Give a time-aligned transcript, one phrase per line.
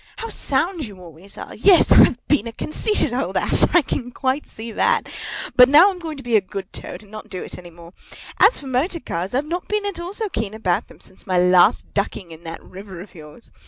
[0.17, 1.53] How sound you always are!
[1.53, 5.07] Yes, I've been a conceited old ass, I can quite see that;
[5.55, 7.93] but now I'm going to be a good Toad, and not do it any more.
[8.39, 11.37] As for motor cars, I've not been at all so keen about them since my
[11.37, 13.51] last ducking in that river of yours.